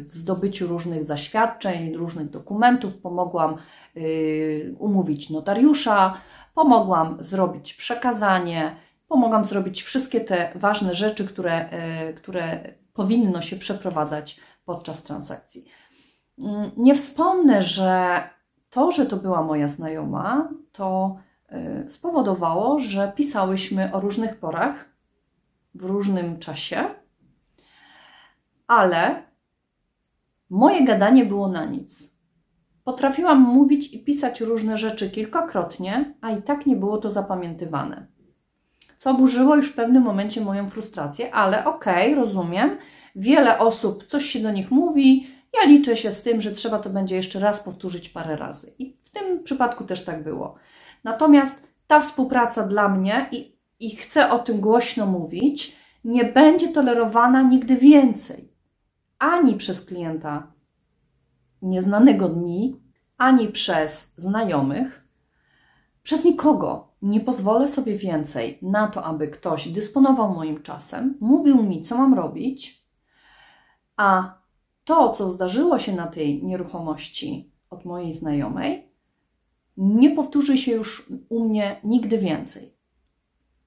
zdobyciu 0.07 0.67
różnych 0.67 1.05
zaświadczeń, 1.05 1.93
różnych 1.95 2.29
dokumentów, 2.29 2.93
pomogłam 2.93 3.55
y, 3.97 4.75
umówić 4.79 5.29
notariusza, 5.29 6.13
pomogłam 6.53 7.17
zrobić 7.19 7.73
przekazanie, 7.73 8.75
pomogłam 9.07 9.45
zrobić 9.45 9.83
wszystkie 9.83 10.21
te 10.21 10.51
ważne 10.55 10.95
rzeczy, 10.95 11.27
które, 11.27 11.69
y, 12.09 12.13
które 12.13 12.73
powinno 12.93 13.41
się 13.41 13.55
przeprowadzać 13.55 14.39
podczas 14.65 15.03
transakcji. 15.03 15.65
Mm, 16.39 16.71
nie 16.77 16.95
wspomnę, 16.95 17.63
że 17.63 18.21
to, 18.69 18.91
że 18.91 19.05
to 19.05 19.17
była 19.17 19.43
moja 19.43 19.67
znajoma, 19.67 20.49
to 20.71 21.17
spowodowało, 21.87 22.79
że 22.79 23.11
pisałyśmy 23.15 23.93
o 23.93 23.99
różnych 23.99 24.39
porach, 24.39 24.89
w 25.75 25.83
różnym 25.83 26.39
czasie 26.39 26.89
ale 28.67 29.23
moje 30.49 30.85
gadanie 30.85 31.25
było 31.25 31.47
na 31.47 31.65
nic. 31.65 32.17
Potrafiłam 32.83 33.41
mówić 33.41 33.93
i 33.93 34.03
pisać 34.03 34.41
różne 34.41 34.77
rzeczy 34.77 35.09
kilkakrotnie, 35.09 36.15
a 36.21 36.31
i 36.31 36.41
tak 36.41 36.65
nie 36.65 36.75
było 36.75 36.97
to 36.97 37.09
zapamiętywane. 37.09 38.07
Co 39.03 39.13
burzyło 39.13 39.55
już 39.55 39.71
w 39.71 39.75
pewnym 39.75 40.03
momencie 40.03 40.41
moją 40.41 40.69
frustrację, 40.69 41.35
ale 41.35 41.65
okej, 41.65 42.13
okay, 42.13 42.25
rozumiem. 42.25 42.77
Wiele 43.15 43.59
osób, 43.59 44.05
coś 44.05 44.25
się 44.25 44.39
do 44.39 44.51
nich 44.51 44.71
mówi, 44.71 45.27
ja 45.53 45.69
liczę 45.69 45.97
się 45.97 46.11
z 46.11 46.21
tym, 46.21 46.41
że 46.41 46.51
trzeba 46.51 46.79
to 46.79 46.89
będzie 46.89 47.15
jeszcze 47.15 47.39
raz 47.39 47.59
powtórzyć 47.59 48.09
parę 48.09 48.35
razy. 48.35 48.73
I 48.79 48.97
w 49.03 49.09
tym 49.09 49.43
przypadku 49.43 49.83
też 49.83 50.05
tak 50.05 50.23
było. 50.23 50.55
Natomiast 51.03 51.67
ta 51.87 51.99
współpraca 51.99 52.67
dla 52.67 52.89
mnie, 52.89 53.25
i, 53.31 53.57
i 53.79 53.95
chcę 53.95 54.31
o 54.31 54.39
tym 54.39 54.59
głośno 54.61 55.05
mówić, 55.05 55.75
nie 56.03 56.25
będzie 56.25 56.67
tolerowana 56.67 57.41
nigdy 57.41 57.75
więcej 57.75 58.51
ani 59.19 59.55
przez 59.55 59.85
klienta 59.85 60.51
nieznanego 61.61 62.29
mi, 62.29 62.81
ani 63.17 63.47
przez 63.47 64.13
znajomych, 64.17 65.07
przez 66.03 66.25
nikogo. 66.25 66.92
Nie 67.03 67.19
pozwolę 67.19 67.67
sobie 67.67 67.97
więcej 67.97 68.59
na 68.61 68.87
to, 68.87 69.03
aby 69.03 69.27
ktoś 69.27 69.67
dysponował 69.67 70.33
moim 70.33 70.63
czasem, 70.63 71.17
mówił 71.19 71.63
mi, 71.63 71.83
co 71.83 71.97
mam 71.97 72.13
robić, 72.13 72.85
a 73.97 74.37
to, 74.83 75.09
co 75.09 75.29
zdarzyło 75.29 75.79
się 75.79 75.95
na 75.95 76.07
tej 76.07 76.43
nieruchomości 76.43 77.51
od 77.69 77.85
mojej 77.85 78.13
znajomej, 78.13 78.91
nie 79.77 80.09
powtórzy 80.09 80.57
się 80.57 80.71
już 80.71 81.11
u 81.29 81.45
mnie 81.45 81.79
nigdy 81.83 82.17
więcej. 82.17 82.73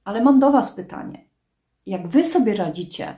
Ale 0.05 0.25
mam 0.25 0.41
do 0.41 0.51
Was 0.51 0.73
pytanie. 0.73 1.25
Jak 1.87 2.09
Wy 2.09 2.25
sobie 2.25 2.57
radzicie 2.57 3.17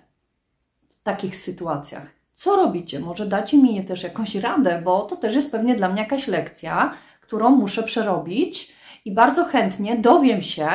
w 0.89 1.03
takich 1.03 1.37
sytuacjach? 1.37 2.11
Co 2.35 2.57
robicie? 2.57 3.01
Może 3.01 3.27
dacie 3.27 3.59
mi 3.59 3.85
też 3.85 4.03
jakąś 4.03 4.35
radę, 4.35 4.83
bo 4.85 5.03
to 5.03 5.17
też 5.17 5.35
jest 5.35 5.53
pewnie 5.53 5.77
dla 5.77 5.89
mnie 5.89 6.03
jakaś 6.03 6.29
lekcja, 6.29 6.95
którą 7.21 7.51
muszę 7.51 7.83
przerobić 7.83 8.78
i 9.09 9.15
bardzo 9.15 9.45
chętnie 9.45 9.99
dowiem 9.99 10.43
się, 10.43 10.69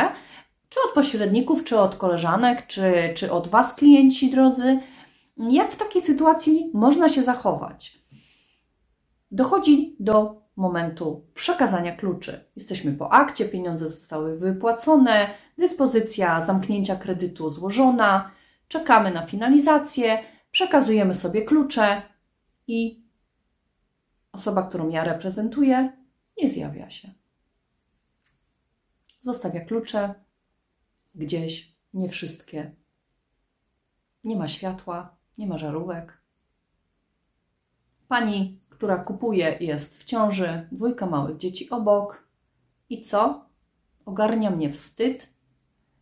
czy 0.69 0.79
od 0.87 0.93
pośredników, 0.93 1.63
czy 1.63 1.79
od 1.79 1.95
koleżanek, 1.95 2.67
czy, 2.67 2.93
czy 3.15 3.31
od 3.31 3.47
Was, 3.47 3.75
klienci 3.75 4.31
drodzy, 4.31 4.79
jak 5.37 5.71
w 5.71 5.77
takiej 5.77 6.01
sytuacji 6.01 6.71
można 6.73 7.09
się 7.09 7.23
zachować. 7.23 8.03
Dochodzi 9.31 9.95
do 9.99 10.43
momentu 10.55 11.25
przekazania 11.33 11.95
kluczy. 11.95 12.45
Jesteśmy 12.55 12.91
po 12.91 13.13
akcie, 13.13 13.45
pieniądze 13.45 13.87
zostały 13.87 14.37
wypłacone, 14.37 15.29
dyspozycja 15.57 16.41
zamknięcia 16.41 16.95
kredytu 16.95 17.49
złożona, 17.49 18.31
czekamy 18.67 19.11
na 19.11 19.21
finalizację 19.21 20.23
przekazujemy 20.51 21.15
sobie 21.15 21.41
klucze 21.41 22.01
i 22.67 23.03
osoba, 24.31 24.63
którą 24.63 24.89
ja 24.89 25.03
reprezentuję, 25.03 25.91
nie 26.37 26.49
zjawia 26.49 26.89
się. 26.89 27.22
Zostawia 29.23 29.65
klucze 29.65 30.13
gdzieś, 31.15 31.75
nie 31.93 32.09
wszystkie. 32.09 32.75
Nie 34.23 34.35
ma 34.35 34.47
światła, 34.47 35.17
nie 35.37 35.47
ma 35.47 35.57
żarówek. 35.57 36.21
Pani, 38.07 38.59
która 38.69 38.97
kupuje, 38.97 39.57
jest 39.59 39.97
w 39.97 40.03
ciąży, 40.03 40.67
dwójka 40.71 41.05
małych 41.05 41.37
dzieci 41.37 41.69
obok. 41.69 42.27
I 42.89 43.01
co? 43.01 43.49
Ogarnia 44.05 44.49
mnie 44.49 44.73
wstyd, 44.73 45.33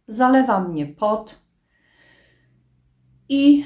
zalewa 0.07 0.59
mnie 0.59 0.87
pot 0.87 1.41
i 3.29 3.65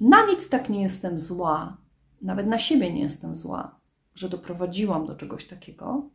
na 0.00 0.26
nic 0.26 0.48
tak 0.48 0.68
nie 0.68 0.82
jestem 0.82 1.18
zła, 1.18 1.76
nawet 2.22 2.46
na 2.46 2.58
siebie 2.58 2.92
nie 2.92 3.02
jestem 3.02 3.36
zła, 3.36 3.80
że 4.14 4.28
doprowadziłam 4.28 5.06
do 5.06 5.16
czegoś 5.16 5.48
takiego, 5.48 6.10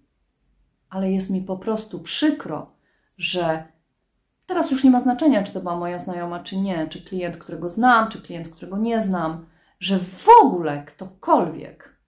ale 0.93 1.11
jest 1.11 1.29
mi 1.29 1.41
po 1.41 1.57
prostu 1.57 1.99
przykro, 1.99 2.71
że 3.17 3.63
teraz 4.45 4.71
już 4.71 4.83
nie 4.83 4.91
ma 4.91 4.99
znaczenia, 4.99 5.43
czy 5.43 5.53
to 5.53 5.59
była 5.59 5.75
moja 5.75 5.99
znajoma, 5.99 6.39
czy 6.39 6.57
nie, 6.57 6.87
czy 6.87 7.05
klient, 7.05 7.37
którego 7.37 7.69
znam, 7.69 8.09
czy 8.09 8.21
klient, 8.21 8.49
którego 8.49 8.77
nie 8.77 9.01
znam, 9.01 9.45
że 9.79 9.99
w 9.99 10.27
ogóle 10.41 10.83
ktokolwiek 10.85 11.99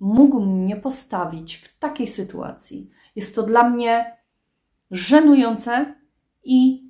mógł 0.00 0.40
mnie 0.40 0.76
postawić 0.76 1.56
w 1.56 1.78
takiej 1.78 2.08
sytuacji. 2.08 2.90
Jest 3.16 3.34
to 3.34 3.42
dla 3.42 3.70
mnie 3.70 4.16
żenujące 4.90 5.94
i 6.44 6.88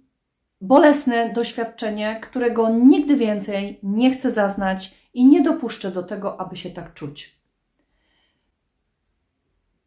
bolesne 0.61 1.33
doświadczenie, 1.33 2.21
którego 2.23 2.71
nigdy 2.71 3.17
więcej 3.17 3.81
nie 3.83 4.11
chcę 4.11 4.31
zaznać 4.31 5.09
i 5.15 5.27
nie 5.27 5.43
dopuszczę 5.43 5.91
do 5.91 6.03
tego, 6.03 6.41
aby 6.41 6.57
się 6.57 6.71
tak 6.71 6.95
czuć. 6.95 7.38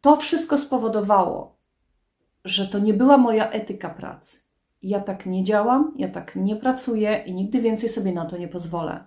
To 0.02 0.16
wszystko 0.16 0.58
spowodowało, 0.58 1.56
że 2.44 2.68
to 2.68 2.78
nie 2.78 2.94
była 2.94 3.18
moja 3.18 3.50
etyka 3.50 3.90
pracy. 3.90 4.38
Ja 4.82 5.00
tak 5.00 5.26
nie 5.26 5.44
działam, 5.44 5.94
ja 5.96 6.08
tak 6.08 6.36
nie 6.36 6.56
pracuję 6.56 7.22
i 7.26 7.34
nigdy 7.34 7.60
więcej 7.60 7.88
sobie 7.88 8.12
na 8.12 8.24
to 8.26 8.36
nie 8.36 8.48
pozwolę. 8.48 9.04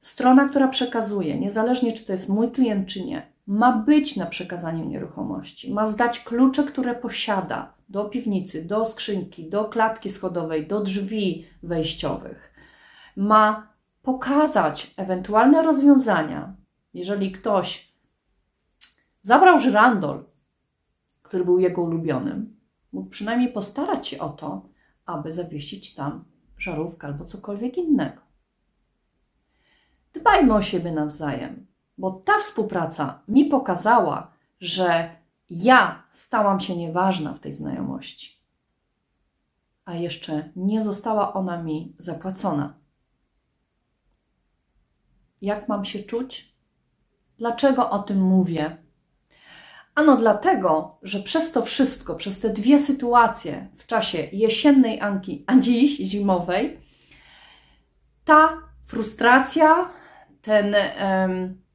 Strona, 0.00 0.48
która 0.48 0.68
przekazuje, 0.68 1.40
niezależnie 1.40 1.92
czy 1.92 2.06
to 2.06 2.12
jest 2.12 2.28
mój 2.28 2.50
klient, 2.50 2.88
czy 2.88 3.04
nie, 3.04 3.32
ma 3.46 3.72
być 3.72 4.16
na 4.16 4.26
przekazaniu 4.26 4.84
nieruchomości, 4.84 5.72
ma 5.72 5.86
zdać 5.86 6.20
klucze, 6.20 6.64
które 6.64 6.94
posiada 6.94 7.74
do 7.88 8.04
piwnicy, 8.04 8.64
do 8.64 8.84
skrzynki, 8.84 9.50
do 9.50 9.64
klatki 9.64 10.10
schodowej, 10.10 10.66
do 10.66 10.80
drzwi 10.80 11.46
wejściowych. 11.62 12.54
Ma 13.16 13.68
pokazać 14.02 14.94
ewentualne 14.96 15.62
rozwiązania, 15.62 16.54
jeżeli 16.94 17.32
ktoś 17.32 17.93
zabrał 19.24 19.58
żyrandol, 19.58 20.24
który 21.22 21.44
był 21.44 21.58
jego 21.58 21.82
ulubionym, 21.82 22.60
mógł 22.92 23.10
przynajmniej 23.10 23.52
postarać 23.52 24.08
się 24.08 24.18
o 24.18 24.28
to, 24.28 24.68
aby 25.06 25.32
zawiesić 25.32 25.94
tam 25.94 26.24
żarówkę 26.58 27.06
albo 27.06 27.24
cokolwiek 27.24 27.78
innego. 27.78 28.20
Dbajmy 30.12 30.54
o 30.54 30.62
siebie 30.62 30.92
nawzajem, 30.92 31.66
bo 31.98 32.10
ta 32.10 32.38
współpraca 32.38 33.22
mi 33.28 33.44
pokazała, 33.44 34.32
że 34.60 35.16
ja 35.50 36.02
stałam 36.10 36.60
się 36.60 36.76
nieważna 36.76 37.34
w 37.34 37.40
tej 37.40 37.54
znajomości, 37.54 38.42
a 39.84 39.94
jeszcze 39.94 40.50
nie 40.56 40.82
została 40.82 41.32
ona 41.32 41.62
mi 41.62 41.96
zapłacona. 41.98 42.74
Jak 45.42 45.68
mam 45.68 45.84
się 45.84 46.02
czuć? 46.02 46.54
Dlaczego 47.38 47.90
o 47.90 47.98
tym 47.98 48.22
mówię? 48.22 48.83
Ano 49.94 50.16
dlatego, 50.16 50.98
że 51.02 51.20
przez 51.20 51.52
to 51.52 51.62
wszystko, 51.62 52.14
przez 52.14 52.40
te 52.40 52.48
dwie 52.48 52.78
sytuacje 52.78 53.66
w 53.76 53.86
czasie 53.86 54.18
jesiennej 54.32 55.00
Anki, 55.00 55.44
a 55.46 55.58
dziś 55.58 55.96
zimowej, 55.96 56.80
ta 58.24 58.48
frustracja, 58.86 59.88
ten, 60.42 60.76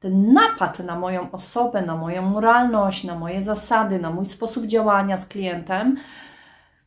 ten 0.00 0.32
napad 0.32 0.78
na 0.78 0.98
moją 0.98 1.30
osobę, 1.30 1.82
na 1.82 1.96
moją 1.96 2.22
moralność, 2.22 3.04
na 3.04 3.14
moje 3.14 3.42
zasady, 3.42 3.98
na 3.98 4.10
mój 4.10 4.26
sposób 4.26 4.66
działania 4.66 5.18
z 5.18 5.26
klientem, 5.26 5.96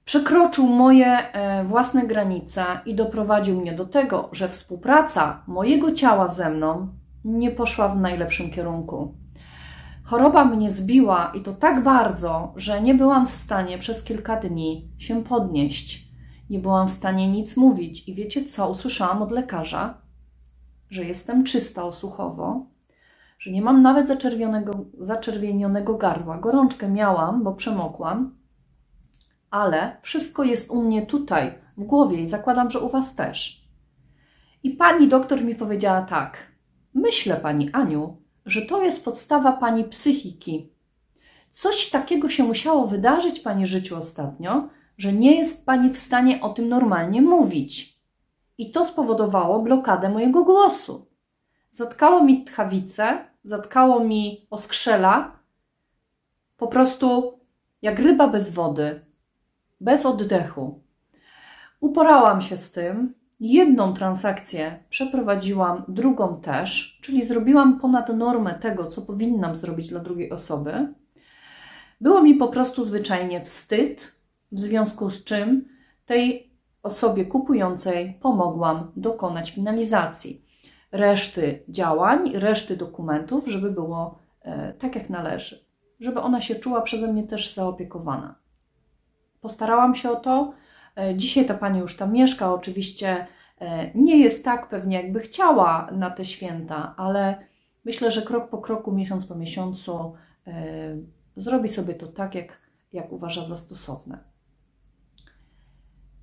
przekroczył 0.06 0.68
moje 0.68 1.08
e, 1.08 1.63
własne 1.63 2.08
granice 2.08 2.66
i 2.86 2.96
doprowadził 2.96 3.62
mnie 3.62 3.74
do 3.74 3.86
tego, 3.86 4.30
że 4.32 4.50
współpraca 4.50 5.44
mojego 5.48 5.92
ciała 5.92 6.30
ze 6.30 6.50
mną 6.50 6.88
nie 7.25 7.52
poszła 7.52 7.90
w 7.90 8.02
najlepszym 8.02 8.52
kierunku. 8.52 9.23
Choroba 10.03 10.45
mnie 10.45 10.72
zbiła 10.72 11.31
i 11.36 11.41
to 11.41 11.53
tak 11.53 11.83
bardzo, 11.83 12.53
że 12.55 12.81
nie 12.81 12.95
byłam 12.95 13.27
w 13.27 13.31
stanie 13.31 13.77
przez 13.77 14.03
kilka 14.03 14.36
dni 14.36 14.89
się 14.98 15.24
podnieść. 15.24 16.07
Nie 16.50 16.60
byłam 16.60 16.88
w 16.88 16.91
stanie 16.91 17.31
nic 17.31 17.57
mówić. 17.57 18.07
I 18.07 18.13
wiecie 18.15 18.45
co? 18.45 18.69
Usłyszałam 18.69 19.22
od 19.22 19.31
lekarza, 19.31 19.98
że 20.89 21.03
jestem 21.03 21.43
czysta 21.43 21.83
osłuchowo, 21.83 22.65
że 23.39 23.51
nie 23.51 23.62
mam 23.62 23.81
nawet 23.81 24.07
zaczerwionego, 24.07 24.86
zaczerwienionego 25.00 25.98
gardła. 25.98 26.38
Gorączkę 26.38 26.89
miałam, 26.89 27.43
bo 27.43 27.53
przemokłam, 27.53 28.36
ale 29.51 29.98
wszystko 30.01 30.44
jest 30.44 30.72
u 30.72 30.83
mnie 30.83 31.05
tutaj, 31.05 31.53
w 31.77 31.83
głowie 31.83 32.22
i 32.22 32.27
zakładam, 32.27 32.72
że 32.72 32.79
u 32.79 32.89
Was 32.89 33.16
też. 33.16 33.68
I 34.63 34.70
pani 34.70 35.07
doktor 35.07 35.44
mi 35.44 35.55
powiedziała 35.55 36.01
tak: 36.01 36.37
Myślę, 36.94 37.35
pani 37.35 37.72
Aniu, 37.72 38.23
że 38.46 38.62
to 38.62 38.82
jest 38.82 39.06
podstawa 39.06 39.51
pani 39.51 39.84
psychiki. 39.84 40.74
Coś 41.51 41.90
takiego 41.90 42.29
się 42.29 42.44
musiało 42.44 42.88
wydarzyć 42.88 43.40
w 43.40 43.44
pani 43.44 43.66
życiu 43.68 43.98
ostatnio, 43.98 44.70
że 44.98 45.14
nie 45.14 45.36
jest 45.38 45.66
pani 45.66 45.90
w 45.90 45.98
stanie 45.98 46.42
o 46.42 46.50
tym 46.50 46.70
normalnie 46.70 47.22
mówić. 47.22 48.00
I 48.58 48.72
to 48.72 48.86
spowodowało 48.86 49.60
blokadę 49.60 50.10
mojego 50.10 50.44
głosu. 50.44 51.08
Zatkało 51.72 52.24
mi 52.24 52.44
tchawicę, 52.44 53.25
zatkało 53.44 54.00
mi 54.00 54.48
oskrzela, 54.50 55.40
po 56.58 56.68
prostu 56.68 57.40
jak 57.82 58.00
ryba 58.00 58.27
bez 58.27 58.50
wody, 58.50 59.06
bez 59.82 60.06
oddechu. 60.06 60.84
Uporałam 61.79 62.42
się 62.42 62.58
z 62.58 62.72
tym, 62.72 63.14
Jedną 63.46 63.94
transakcję 63.94 64.79
przeprowadziłam, 64.90 65.84
drugą 65.88 66.42
też, 66.42 67.00
czyli 67.01 67.24
zrobiłam 67.24 67.79
ponad 67.79 68.10
normę 68.10 68.53
tego, 68.53 68.88
co 68.88 69.01
powinnam 69.01 69.56
zrobić 69.56 69.90
dla 69.90 70.00
drugiej 70.00 70.32
osoby. 70.32 70.94
Było 72.01 72.22
mi 72.22 72.36
po 72.36 72.48
prostu 72.48 72.86
zwyczajnie 72.86 73.42
wstyd, 73.42 74.16
w 74.51 74.60
związku 74.60 75.10
z 75.10 75.24
czym 75.24 75.68
tej 76.06 76.51
osobie 76.84 77.25
kupującej 77.25 78.20
pomogłam 78.22 78.92
dokonać 78.96 79.51
finalizacji 79.51 80.46
reszty 80.92 81.64
działań, 81.70 82.32
reszty 82.36 82.77
dokumentów, 82.77 83.48
żeby 83.48 83.72
było 83.72 84.20
e, 84.42 84.74
tak 84.74 84.96
jak 84.96 85.10
należy, 85.10 85.66
żeby 86.00 86.20
ona 86.20 86.42
się 86.42 86.56
czuła 86.56 86.82
przeze 86.82 87.14
mnie 87.14 87.24
też 87.24 87.53
zaopiekowana. 87.53 88.36
Postarałam 89.42 89.96
się 89.96 90.12
o 90.12 90.16
to, 90.16 90.53
dzisiaj 91.16 91.46
ta 91.46 91.53
pani 91.53 91.79
już 91.79 91.98
tam 91.98 92.14
mieszka, 92.14 92.53
oczywiście 92.53 93.27
e, 93.60 93.92
nie 93.96 94.18
jest 94.18 94.44
tak 94.44 94.70
pewnie, 94.70 95.01
jakby 95.01 95.20
chciała 95.20 95.90
na 95.92 96.12
te 96.12 96.25
święta, 96.25 96.94
ale 96.98 97.46
myślę, 97.86 98.12
że 98.12 98.22
krok 98.22 98.50
po 98.50 98.58
kroku, 98.58 98.92
miesiąc 98.92 99.25
po 99.25 99.36
miesiącu 99.36 100.14
e, 100.48 100.98
zrobi 101.36 101.70
sobie 101.70 101.94
to 101.94 102.08
tak, 102.08 102.36
jak, 102.36 102.62
jak 102.94 103.12
uważa 103.12 103.46
za 103.46 103.58
stosowne. 103.58 104.20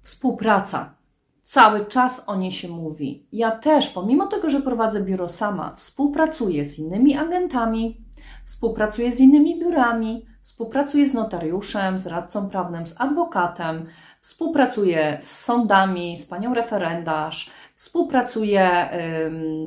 Współpraca. 0.03 0.95
Cały 1.43 1.87
czas 1.87 2.25
o 2.27 2.37
niej 2.37 2.53
się 2.53 2.69
mówi. 2.69 3.27
Ja 3.33 3.51
też, 3.51 3.89
pomimo 3.89 4.27
tego, 4.27 4.51
że 4.51 4.61
prowadzę 4.61 5.05
biuro 5.05 5.29
sama, 5.29 5.75
współpracuję 5.77 6.65
z 6.65 6.79
innymi 6.79 7.17
agentami, 7.17 8.05
współpracuję 8.45 9.13
z 9.13 9.21
innymi 9.21 9.61
biurami, 9.61 10.27
współpracuję 10.43 11.07
z 11.07 11.15
notariuszem, 11.15 11.99
z 11.99 12.07
radcą 12.07 12.49
prawnym, 12.49 12.87
z 12.87 13.01
adwokatem, 13.01 13.87
Współpracuję 14.21 15.19
z 15.21 15.39
sądami, 15.39 16.19
z 16.19 16.27
panią 16.27 16.55
referendarz, 16.55 17.51
współpracuję 17.75 18.89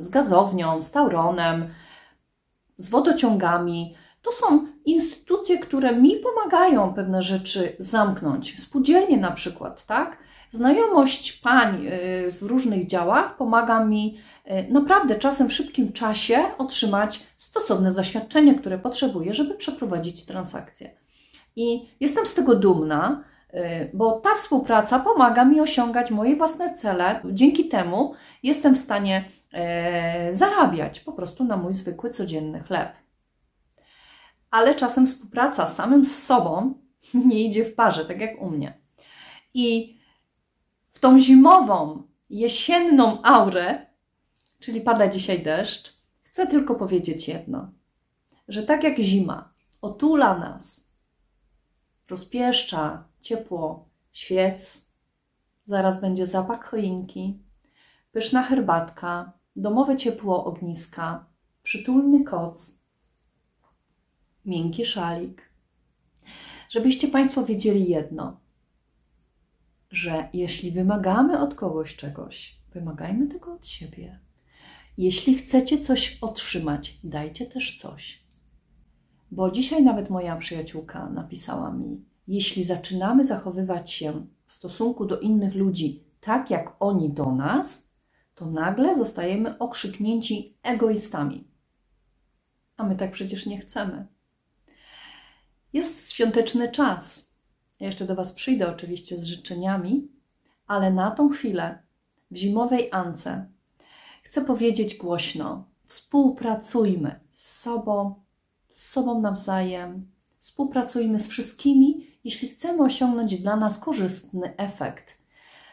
z 0.00 0.08
gazownią, 0.08 0.82
z 0.82 0.90
Tauronem, 0.90 1.74
z 2.76 2.90
wodociągami. 2.90 3.94
To 4.22 4.32
są 4.32 4.66
instytucje, 4.84 5.58
które 5.58 5.96
mi 5.96 6.16
pomagają 6.16 6.94
pewne 6.94 7.22
rzeczy 7.22 7.76
zamknąć. 7.78 8.60
Spółdzielnie 8.60 9.16
na 9.16 9.30
przykład, 9.30 9.86
tak? 9.86 10.18
Znajomość 10.50 11.32
pań 11.32 11.86
y, 11.86 12.32
w 12.32 12.42
różnych 12.42 12.86
działach 12.86 13.36
pomaga 13.36 13.84
mi 13.84 14.18
y, 14.46 14.72
naprawdę 14.72 15.14
czasem 15.14 15.48
w 15.48 15.52
szybkim 15.52 15.92
czasie 15.92 16.44
otrzymać 16.58 17.26
stosowne 17.36 17.92
zaświadczenie, 17.92 18.54
które 18.54 18.78
potrzebuję, 18.78 19.34
żeby 19.34 19.54
przeprowadzić 19.54 20.24
transakcję. 20.24 20.90
I 21.56 21.88
jestem 22.00 22.26
z 22.26 22.34
tego 22.34 22.54
dumna, 22.54 23.24
bo 23.94 24.20
ta 24.20 24.34
współpraca 24.34 24.98
pomaga 24.98 25.44
mi 25.44 25.60
osiągać 25.60 26.10
moje 26.10 26.36
własne 26.36 26.74
cele. 26.74 27.20
Dzięki 27.32 27.68
temu 27.68 28.14
jestem 28.42 28.74
w 28.74 28.78
stanie 28.78 29.24
e, 29.52 30.34
zarabiać 30.34 31.00
po 31.00 31.12
prostu 31.12 31.44
na 31.44 31.56
mój 31.56 31.72
zwykły, 31.72 32.10
codzienny 32.10 32.62
chleb. 32.62 32.92
Ale 34.50 34.74
czasem 34.74 35.06
współpraca 35.06 35.66
samym 35.66 36.04
z 36.04 36.22
sobą 36.22 36.74
nie 37.28 37.44
idzie 37.44 37.64
w 37.64 37.74
parze, 37.74 38.04
tak 38.04 38.20
jak 38.20 38.42
u 38.42 38.50
mnie. 38.50 38.78
I 39.54 39.98
w 40.92 41.00
tą 41.00 41.18
zimową, 41.18 42.02
jesienną 42.30 43.22
aurę, 43.22 43.86
czyli 44.60 44.80
pada 44.80 45.08
dzisiaj 45.08 45.42
deszcz, 45.42 45.96
chcę 46.22 46.46
tylko 46.46 46.74
powiedzieć 46.74 47.28
jedno, 47.28 47.70
że 48.48 48.62
tak 48.62 48.84
jak 48.84 48.98
zima 48.98 49.52
otula 49.82 50.38
nas, 50.38 50.83
rozpieszcza, 52.08 53.04
ciepło 53.20 53.88
świec, 54.12 54.84
zaraz 55.66 56.00
będzie 56.00 56.26
zapach 56.26 56.64
choinki, 56.64 57.38
pyszna 58.12 58.42
herbatka, 58.42 59.32
domowe 59.56 59.96
ciepło 59.96 60.44
ogniska, 60.44 61.26
przytulny 61.62 62.24
koc, 62.24 62.72
miękki 64.44 64.86
szalik. 64.86 65.42
Żebyście 66.70 67.08
Państwo 67.08 67.44
wiedzieli 67.44 67.90
jedno, 67.90 68.40
że 69.90 70.28
jeśli 70.32 70.70
wymagamy 70.70 71.40
od 71.40 71.54
kogoś 71.54 71.96
czegoś, 71.96 72.56
wymagajmy 72.72 73.26
tego 73.26 73.52
od 73.52 73.66
siebie. 73.66 74.18
Jeśli 74.98 75.34
chcecie 75.34 75.78
coś 75.78 76.18
otrzymać, 76.20 76.98
dajcie 77.04 77.46
też 77.46 77.78
coś. 77.78 78.23
Bo 79.34 79.50
dzisiaj 79.50 79.82
nawet 79.82 80.10
moja 80.10 80.36
przyjaciółka 80.36 81.10
napisała 81.10 81.70
mi: 81.70 82.04
Jeśli 82.28 82.64
zaczynamy 82.64 83.24
zachowywać 83.24 83.92
się 83.92 84.26
w 84.46 84.52
stosunku 84.52 85.06
do 85.06 85.20
innych 85.20 85.54
ludzi 85.54 86.04
tak, 86.20 86.50
jak 86.50 86.76
oni 86.80 87.10
do 87.10 87.32
nas, 87.32 87.82
to 88.34 88.46
nagle 88.46 88.96
zostajemy 88.96 89.58
okrzyknięci 89.58 90.56
egoistami. 90.62 91.48
A 92.76 92.84
my 92.84 92.96
tak 92.96 93.12
przecież 93.12 93.46
nie 93.46 93.60
chcemy. 93.60 94.06
Jest 95.72 96.12
świąteczny 96.12 96.70
czas. 96.70 97.32
Ja 97.80 97.86
jeszcze 97.86 98.04
do 98.04 98.14
Was 98.14 98.32
przyjdę 98.32 98.70
oczywiście 98.70 99.18
z 99.18 99.24
życzeniami, 99.24 100.08
ale 100.66 100.92
na 100.92 101.10
tą 101.10 101.28
chwilę 101.28 101.78
w 102.30 102.36
zimowej 102.36 102.88
Ance 102.92 103.46
chcę 104.22 104.44
powiedzieć 104.44 104.96
głośno: 104.96 105.64
współpracujmy 105.84 107.20
z 107.32 107.60
sobą, 107.60 108.23
z 108.74 108.90
sobą 108.90 109.20
nawzajem, 109.20 110.06
współpracujmy 110.38 111.20
z 111.20 111.28
wszystkimi, 111.28 112.06
jeśli 112.24 112.48
chcemy 112.48 112.82
osiągnąć 112.82 113.38
dla 113.38 113.56
nas 113.56 113.78
korzystny 113.78 114.56
efekt. 114.56 115.18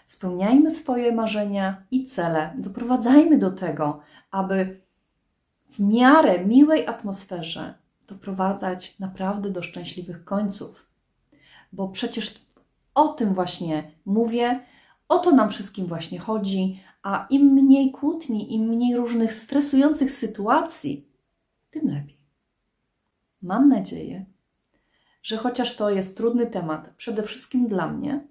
Spełniajmy 0.08 0.72
swoje 0.72 1.12
marzenia 1.12 1.84
i 1.92 2.06
cele, 2.06 2.54
doprowadzajmy 2.58 3.38
do 3.38 3.52
tego, 3.52 4.00
aby 4.32 4.82
w 5.70 5.80
miarę 5.80 6.46
miłej 6.46 6.88
atmosferze 6.88 7.74
doprowadzać 8.08 9.00
naprawdę 9.00 9.50
do 9.50 9.62
szczęśliwych 9.62 10.26
końców. 10.26 10.86
Bo 11.74 11.90
przecież 11.90 12.46
o 12.96 13.08
tym 13.08 13.34
właśnie 13.34 13.92
mówię, 14.06 14.60
o 15.08 15.20
to 15.20 15.32
nam 15.32 15.50
wszystkim 15.50 15.86
właśnie 15.86 16.20
chodzi, 16.20 16.84
a 17.04 17.28
im 17.30 17.46
mniej 17.46 17.92
kłótni, 17.92 18.56
im 18.56 18.68
mniej 18.68 18.96
różnych 18.96 19.34
stresujących 19.34 20.12
sytuacji, 20.12 21.08
tym 21.72 21.88
lepiej. 21.88 22.21
Mam 23.42 23.70
nadzieję, 23.70 24.26
że 25.24 25.38
chociaż 25.38 25.76
to 25.76 25.90
jest 25.90 26.18
trudny 26.18 26.48
temat, 26.48 26.94
przede 26.98 27.24
wszystkim 27.24 27.68
dla 27.68 27.88
mnie, 27.88 28.28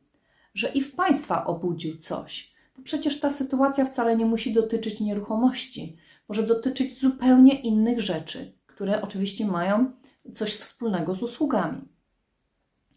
że 0.54 0.68
i 0.68 0.82
w 0.82 0.94
Państwa 0.94 1.44
obudził 1.44 1.98
coś. 1.98 2.54
Bo 2.76 2.82
przecież 2.82 3.20
ta 3.20 3.30
sytuacja 3.30 3.84
wcale 3.84 4.16
nie 4.16 4.26
musi 4.26 4.52
dotyczyć 4.52 5.00
nieruchomości, 5.00 5.96
może 6.28 6.42
dotyczyć 6.42 7.00
zupełnie 7.00 7.60
innych 7.60 8.00
rzeczy, 8.00 8.52
które 8.66 9.02
oczywiście 9.02 9.46
mają 9.46 9.92
coś 10.34 10.56
wspólnego 10.56 11.14
z 11.14 11.22
usługami. 11.22 11.88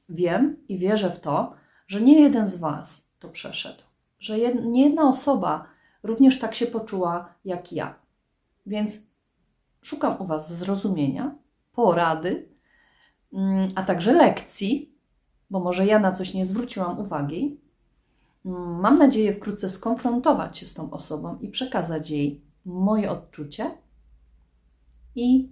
Wiem 0.09 0.57
i 0.67 0.77
wierzę 0.77 1.09
w 1.09 1.19
to, 1.19 1.53
że 1.87 2.01
nie 2.01 2.21
jeden 2.21 2.45
z 2.45 2.57
Was 2.57 3.07
to 3.19 3.29
przeszedł, 3.29 3.83
że 4.19 4.53
nie 4.53 4.85
jedna 4.85 5.09
osoba 5.09 5.67
również 6.03 6.39
tak 6.39 6.55
się 6.55 6.65
poczuła 6.65 7.33
jak 7.45 7.73
ja. 7.73 7.95
Więc 8.65 8.97
szukam 9.81 10.21
u 10.21 10.25
Was 10.25 10.53
zrozumienia, 10.53 11.35
porady, 11.73 12.49
mm, 13.33 13.69
a 13.75 13.83
także 13.83 14.13
lekcji, 14.13 14.95
bo 15.49 15.59
może 15.59 15.85
ja 15.85 15.99
na 15.99 16.11
coś 16.11 16.33
nie 16.33 16.45
zwróciłam 16.45 16.99
uwagi. 16.99 17.59
Mm, 18.45 18.79
mam 18.79 18.97
nadzieję 18.97 19.33
wkrótce 19.33 19.69
skonfrontować 19.69 20.57
się 20.57 20.65
z 20.65 20.73
tą 20.73 20.91
osobą 20.91 21.37
i 21.41 21.49
przekazać 21.49 22.09
jej 22.09 22.41
moje 22.65 23.11
odczucie 23.11 23.71
i 25.15 25.49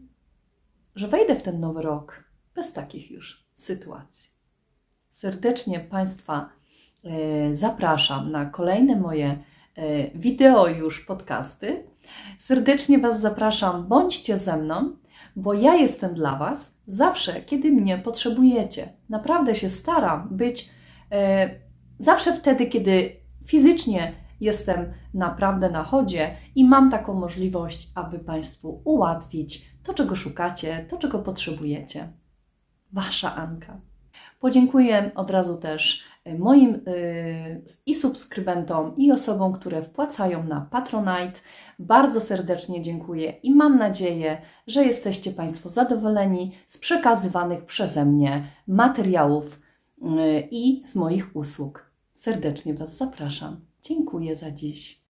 że 0.95 1.07
wejdę 1.07 1.35
w 1.35 1.41
ten 1.41 1.59
nowy 1.59 1.81
rok 1.81 2.23
bez 2.55 2.73
takich 2.73 3.11
już 3.11 3.45
sytuacji. 3.55 4.31
Serdecznie 5.09 5.79
Państwa 5.79 6.49
e, 7.03 7.55
zapraszam 7.55 8.31
na 8.31 8.45
kolejne 8.45 8.95
moje 8.95 9.43
e, 9.75 10.09
wideo 10.17 10.67
już 10.67 11.05
podcasty. 11.05 11.83
Serdecznie 12.37 12.99
Was 12.99 13.21
zapraszam, 13.21 13.87
bądźcie 13.87 14.37
ze 14.37 14.57
mną, 14.57 14.95
bo 15.35 15.53
ja 15.53 15.75
jestem 15.75 16.13
dla 16.13 16.35
Was 16.35 16.73
zawsze, 16.87 17.41
kiedy 17.41 17.71
mnie 17.71 17.97
potrzebujecie. 17.97 18.89
Naprawdę 19.09 19.55
się 19.55 19.69
staram 19.69 20.27
być 20.31 20.69
e, 21.11 21.49
zawsze 21.99 22.33
wtedy, 22.33 22.65
kiedy 22.65 23.15
fizycznie 23.45 24.11
jestem 24.41 24.93
naprawdę 25.13 25.69
na 25.69 25.83
chodzie 25.83 26.35
i 26.55 26.65
mam 26.65 26.91
taką 26.91 27.13
możliwość, 27.13 27.91
aby 27.95 28.19
Państwu 28.19 28.81
ułatwić 28.83 29.71
to, 29.83 29.93
czego 29.93 30.15
szukacie, 30.15 30.85
to, 30.89 30.97
czego 30.97 31.19
potrzebujecie. 31.19 32.07
Wasza 32.93 33.35
Anka. 33.35 33.81
Podziękuję 34.39 35.11
od 35.15 35.31
razu 35.31 35.57
też 35.57 36.03
e, 36.25 36.37
moim 36.37 36.69
yy, 36.71 37.65
i 37.85 37.95
subskrybentom, 37.95 38.97
i 38.97 39.11
osobom, 39.11 39.53
które 39.53 39.81
wpłacają 39.81 40.43
na 40.43 40.61
Patronite. 40.61 41.39
Bardzo 41.81 42.21
serdecznie 42.21 42.81
dziękuję 42.81 43.31
i 43.43 43.55
mam 43.55 43.77
nadzieję, 43.77 44.41
że 44.67 44.85
jesteście 44.85 45.31
Państwo 45.31 45.69
zadowoleni 45.69 46.51
z 46.67 46.77
przekazywanych 46.77 47.65
przeze 47.65 48.05
mnie 48.05 48.43
materiałów 48.67 49.59
yy, 50.01 50.47
i 50.51 50.85
z 50.85 50.95
moich 50.95 51.35
usług. 51.35 51.91
Serdecznie 52.13 52.73
Was 52.73 52.97
zapraszam. 52.97 53.59
Dziękuję 53.83 54.35
za 54.35 54.51
dziś. 54.51 55.00